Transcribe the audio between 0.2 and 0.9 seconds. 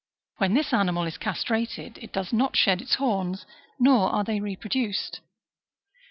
When this